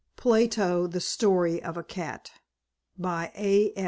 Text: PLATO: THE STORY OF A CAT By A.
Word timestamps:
PLATO: 0.15 0.87
THE 0.87 0.99
STORY 0.99 1.61
OF 1.61 1.77
A 1.77 1.83
CAT 1.83 2.31
By 2.97 3.31
A. 3.35 3.71